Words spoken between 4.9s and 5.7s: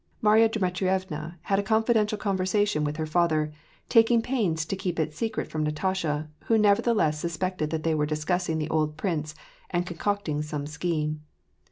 it a secret from Na